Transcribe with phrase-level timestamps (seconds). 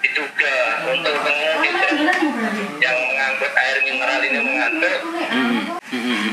[0.00, 0.56] diduga
[0.88, 1.68] untuk pengemudi
[2.80, 5.60] yang mengangkut air mineral ini hmm.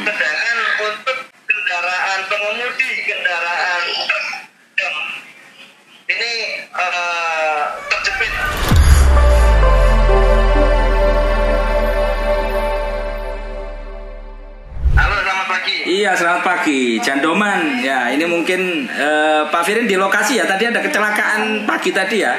[0.00, 3.82] Sedangkan untuk kendaraan pengemudi kendaraan
[6.08, 6.32] ini
[6.72, 7.60] eh,
[7.92, 8.32] terjepit
[14.90, 15.76] Halo, selamat pagi.
[15.86, 16.82] Iya, selamat pagi.
[17.00, 17.84] Jandoman.
[17.84, 20.48] Ya, ini mungkin eh, Pak Firin di lokasi ya.
[20.48, 22.34] Tadi ada kecelakaan pagi tadi ya.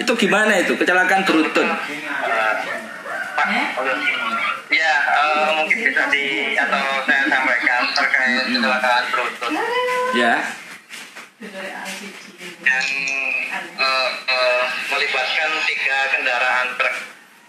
[0.00, 0.72] Itu gimana itu?
[0.74, 1.68] Kecelakaan beruntun.
[3.36, 3.48] Pak,
[4.70, 9.52] ya eh, mungkin bisa di atau saya sampaikan terkait kecelakaan beruntun
[10.12, 10.34] Ya.
[12.60, 12.86] yang
[13.80, 16.96] eh, eh, melibatkan tiga kendaraan truk.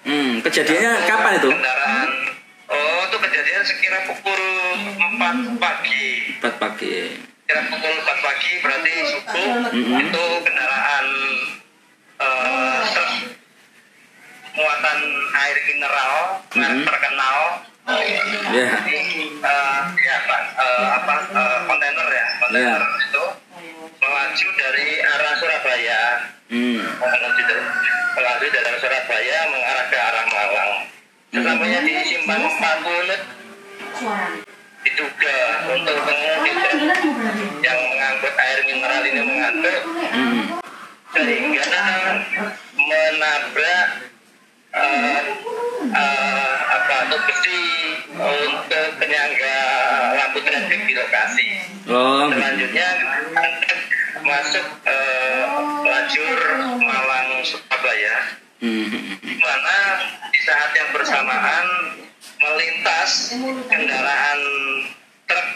[0.02, 1.50] Hmm, kejadiannya kapan itu?
[1.52, 2.10] Kendaraan.
[2.72, 4.42] Oh, itu kejadian sekira pukul
[5.20, 6.40] 4 pagi.
[6.40, 7.20] 4 pagi.
[7.44, 10.00] Kira pukul 4 pagi berarti subuh Mhm.
[10.08, 11.06] itu kendaraan
[14.52, 15.00] muatan
[15.32, 16.16] air mineral
[16.52, 16.86] merek Mhm.
[16.86, 17.38] terkenal.
[17.82, 18.68] Ya.
[18.78, 19.08] Eh,
[19.98, 23.24] ya Pak, eh, apa eh, kontainer ya, kontainer itu
[23.98, 26.02] melaju dari arah Surabaya
[26.46, 26.84] Hmm.
[26.84, 27.64] menuju dari
[28.12, 30.74] melalui dari Surabaya mengarah ke arah Malang.
[31.32, 33.22] Sesampainya di Simpang 4 unit
[34.82, 35.38] diduga
[35.72, 36.52] untuk pengemudi
[37.62, 39.78] yang mengangkut air mineral ini mengantuk
[40.12, 40.61] Hmm.
[41.12, 41.76] Sehingga
[42.76, 43.88] menabrak
[44.72, 45.20] eh,
[45.92, 47.64] eh, apa tuh besi
[48.16, 49.58] untuk penyangga
[50.16, 51.48] lampu traffic di lokasi.
[51.92, 52.30] Oh.
[52.30, 52.40] gitu.
[52.40, 52.88] Selanjutnya
[54.22, 55.44] masuk eh,
[55.84, 56.40] lajur
[56.80, 59.18] Malang Surabaya Hmm.
[59.26, 59.78] di mana
[60.30, 61.66] di saat yang bersamaan
[62.38, 63.34] melintas
[63.66, 64.40] kendaraan
[65.26, 65.48] truk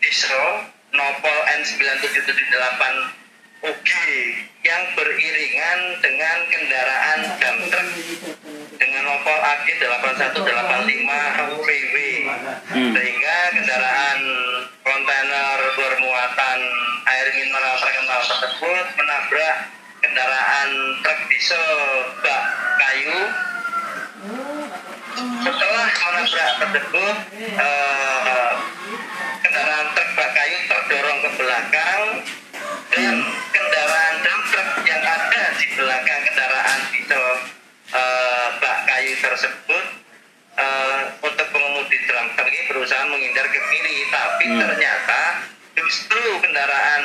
[0.00, 0.64] diesel
[0.96, 2.80] Nopol N9778
[3.64, 3.90] UG
[4.60, 7.88] yang beriringan dengan kendaraan dam truk.
[8.76, 11.94] Dengan Nopol AG 8185 VW
[12.74, 12.92] Hmm.
[12.92, 14.20] sehingga kendaraan
[14.84, 16.58] kontainer bermuatan
[17.08, 19.56] air mineral terkenal tersebut menabrak
[20.04, 20.70] kendaraan
[21.00, 21.68] truk diesel
[22.20, 22.42] bak
[22.80, 23.20] kayu.
[25.44, 28.52] Setelah menabrak tersebut eh,
[29.40, 32.04] kendaraan truk bak kayu terdorong ke belakang
[32.92, 33.14] dan
[39.18, 39.84] tersebut
[40.54, 44.60] eh, untuk pengemudi truk ini berusaha menghindar ke kiri tapi Hmm.
[44.62, 45.20] ternyata
[45.74, 47.02] justru kendaraan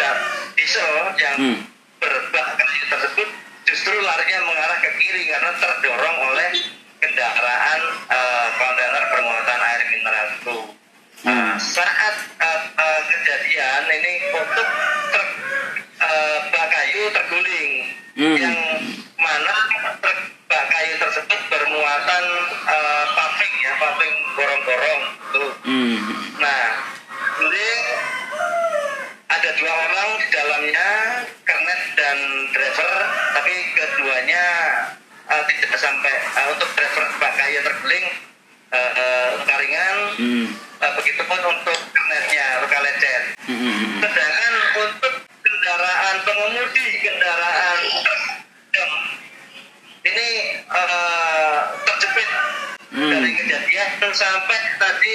[0.00, 0.20] dump
[0.56, 1.58] diesel yang Hmm.
[2.00, 2.56] berbak
[2.88, 3.28] tersebut
[3.68, 6.50] justru larinya mengarah ke kiri karena terdorong oleh
[7.04, 10.58] kendaraan eh, kontainer bermuatan air mineral itu.
[11.28, 11.54] Nah, Hmm.
[11.60, 14.68] saat eh, eh, kejadian ini untuk
[15.12, 15.30] truk
[16.00, 17.72] eh, bak kayu terguling
[18.16, 18.36] Hmm.
[18.40, 18.56] yang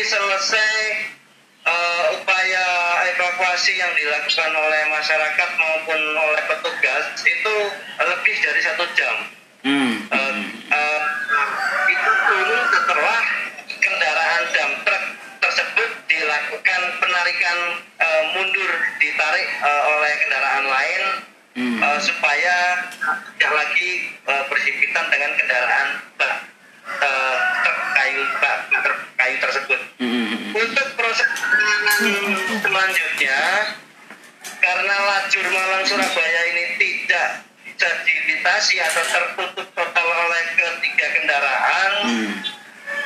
[0.06, 0.76] selesai
[1.66, 2.66] eh, upaya
[3.16, 7.56] evakuasi yang dilakukan oleh masyarakat maupun oleh petugas itu
[8.02, 9.18] lebih dari satu jam.
[9.62, 9.94] Hmm.
[10.10, 10.36] Eh,
[10.74, 11.02] eh,
[11.94, 13.20] itu turun setelah
[13.78, 15.06] kendaraan dump truck
[15.42, 17.58] tersebut dilakukan penarikan
[18.02, 21.04] eh, mundur ditarik eh, oleh kendaraan lain
[21.52, 21.84] Hmm.
[21.84, 22.80] eh, supaya
[23.36, 23.92] tidak lagi
[24.24, 26.48] eh, berhimpitan dengan kendaraan bak
[26.88, 29.80] eh, truk kayu bak truk kayu tersebut.
[30.02, 30.58] Hmm.
[30.58, 31.98] Untuk proses penanganan
[32.58, 33.40] selanjutnya,
[34.58, 37.28] karena lajur Malang Surabaya ini tidak
[37.62, 42.32] bisa dilintasi atau tertutup total oleh ketiga kendaraan, Hmm.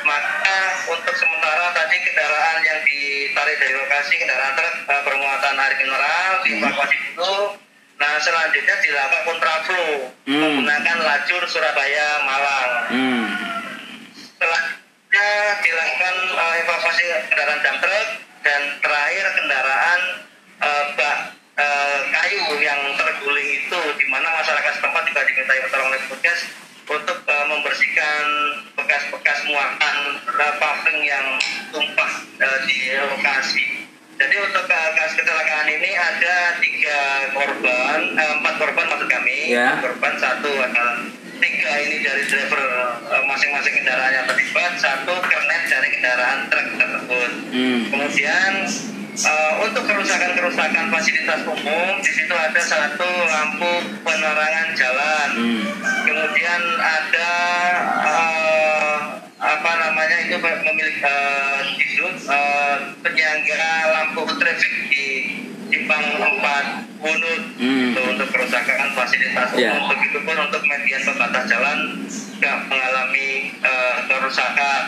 [0.08, 0.58] maka
[0.88, 6.96] untuk sementara tadi kendaraan yang ditarik dari lokasi kendaraan truk eh, bermuatan air mineral dievakuasi
[7.12, 7.60] dulu.
[7.96, 9.92] Nah selanjutnya dilakukan kontraflow
[10.28, 10.40] Hmm.
[10.40, 12.72] menggunakan lajur Surabaya Malang.
[12.92, 13.26] Hmm.
[15.16, 18.08] Selanjutnya dilakukan eh, evakuasi kendaraan dump truck
[18.44, 20.00] dan terakhir kendaraan
[20.60, 21.18] eh, bak
[21.56, 26.40] eh, kayu yang terguling itu di mana masyarakat setempat juga dimintai pertolongan oleh petugas
[26.92, 28.24] untuk eh, membersihkan
[28.76, 31.28] bekas-bekas muatan eh, paving yang
[31.72, 33.88] tumpah eh, di lokasi.
[34.20, 37.00] Jadi untuk kasus kecelakaan ini ada tiga
[37.32, 39.56] korban, eh, empat korban maksud kami.
[39.56, 39.80] Ya.
[39.80, 41.08] Korban satu adalah
[41.40, 42.64] tiga ini dari driver
[43.10, 47.32] uh, masing-masing kendaraan yang terlibat, satu kernet dari kendaraan truk tersebut.
[47.52, 47.80] Hmm.
[47.92, 48.54] Kemudian
[49.24, 53.74] uh, untuk kerusakan-kerusakan fasilitas umum di situ ada satu lampu
[54.04, 55.30] penerangan jalan.
[55.36, 55.64] Hmm.
[56.06, 57.32] Kemudian ada
[58.04, 58.98] uh,
[59.36, 65.08] apa namanya itu memiliki uh, di uh, penyangga lampu traffic di
[65.70, 67.94] simpang 4 Bunut Hmm.
[67.96, 68.25] Untuk
[68.56, 69.60] kerusakan fasilitas umum.
[69.60, 69.74] Ya.
[69.92, 74.84] begitu pun untuk median pembatas jalan juga mengalami uh, kerusakan.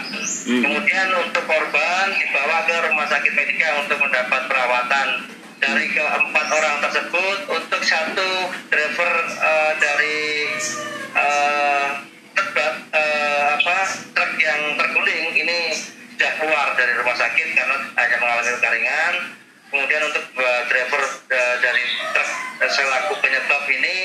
[0.48, 0.64] Hmm.
[0.64, 5.08] kemudian untuk korban dibawa ke rumah sakit medika untuk mendapat perawatan.
[5.58, 8.30] Dari keempat orang tersebut untuk satu
[8.69, 9.12] driver
[9.42, 10.46] uh, dari
[11.18, 11.88] uh,
[12.38, 13.78] truk uh, apa
[14.14, 15.74] truk yang terguling ini
[16.14, 19.16] sudah keluar dari rumah sakit karena hanya mengalami luka ringan.
[19.68, 22.26] Kemudian untuk uh, driver uh, dari truk
[22.68, 23.96] selaku penyebab ini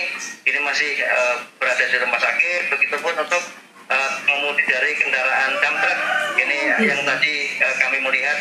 [0.42, 3.42] ini masih uh, berada di rumah sakit begitupun untuk
[3.86, 6.00] uh, pengemudi dari kendaraan dump truck
[6.38, 8.38] ini yang tadi uh, kami melihat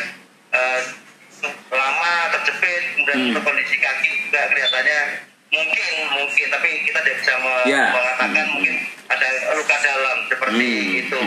[0.54, 0.80] uh,
[1.70, 3.42] lama terjepit kemudian Hmm.
[3.42, 5.00] kondisi kaki juga kelihatannya
[5.50, 7.32] mungkin mungkin tapi kita tidak bisa
[7.66, 7.90] Ya.
[7.92, 8.74] mengatakan mungkin
[9.10, 11.00] ada luka dalam seperti Hmm.
[11.02, 11.20] itu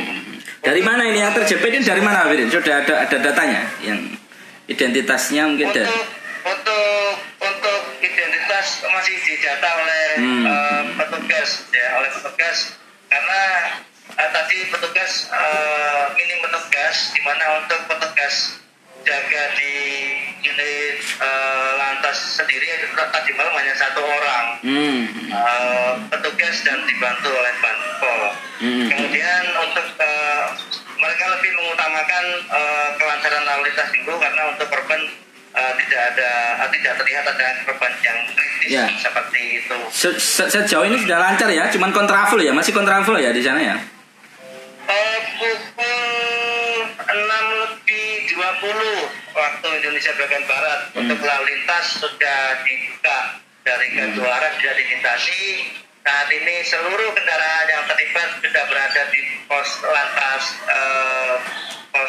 [0.65, 2.49] Dari mana ini yang terjepit ini dari mana Firin?
[2.49, 4.01] Sudah ada ada datanya yang
[4.65, 5.93] identitasnya mungkin untuk dari
[6.41, 6.94] untuk
[9.05, 10.45] masih didata oleh Hmm.
[10.49, 12.73] eh, petugas ya oleh petugas
[13.05, 13.41] karena
[14.17, 18.57] eh, tadi petugas eh, minim petugas di mana untuk petugas
[19.05, 19.73] jaga di
[20.41, 25.01] unit eh, lantas sendiri itu tadi malam hanya satu orang hmm.
[25.29, 28.21] eh, petugas dan dibantu oleh Banpol.
[28.57, 28.89] Hmm.
[28.89, 30.45] Kemudian untuk eh,
[30.97, 35.24] mereka lebih mengutamakan eh, kelancaran lalu lintas dulu karena untuk korban eh,
[35.85, 38.85] tidak ada eh, tidak terlihat ada korban yang kritis Ya.
[38.97, 39.77] seperti itu.
[39.89, 43.61] Se- se- sejauh ini sudah lancar ya, cuman kontraflow ya, masih kontraflow ya di sana
[43.63, 43.75] ya.
[44.85, 45.53] Eh, pukul
[46.97, 47.13] 6
[47.59, 50.99] lebih 20 waktu Indonesia bagian barat Hmm.
[51.03, 53.17] untuk lalu lintas sudah dibuka
[53.61, 55.41] dari kedua arah sudah dilintasi
[56.01, 61.33] saat ini seluruh kendaraan yang terlibat sudah berada di pos lantas eh,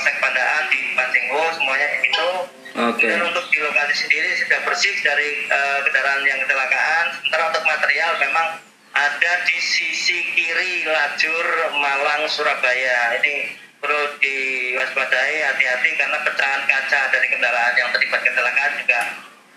[0.07, 2.31] Polsek Pandaan di Pancinggo semuanya di situ
[2.79, 3.11] Oke.
[3.11, 7.07] dan untuk di lokasi sendiri sudah bersih dari eh, kendaraan yang kecelakaan.
[7.19, 8.49] Sementara untuk material memang
[8.95, 11.47] ada di sisi kiri lajur
[11.83, 13.19] Malang Surabaya.
[13.19, 19.01] Ini perlu diwaspadai hati-hati karena pecahan kaca dari kendaraan yang terlibat kecelakaan juga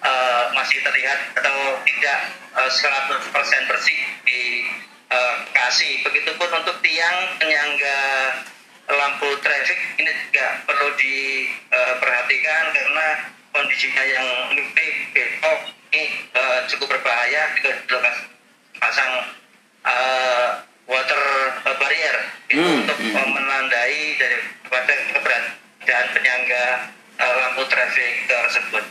[0.02, 2.19] eh, masih terlihat atau tidak
[2.57, 4.66] eh, 100% bersih di
[5.13, 6.02] eh, kasih.
[6.10, 8.29] Begitupun untuk tiang penyangga
[9.19, 13.07] lampu traffic ini juga perlu diperhatikan karena
[13.51, 15.60] kondisinya yang lebih belok
[15.92, 18.24] ini eh, cukup berbahaya di lokasi
[18.80, 19.12] pasang
[19.83, 20.48] eh,
[20.88, 21.24] water
[21.68, 22.16] barrier
[22.48, 23.12] itu Hmm, untuk hmm.
[23.12, 26.66] eh, menandai daripada keberadaan penyangga
[27.19, 28.83] eh, lampu traffic tersebut.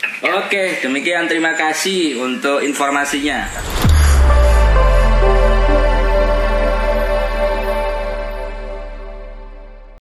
[0.45, 3.49] Oke, demikian terima kasih untuk informasinya.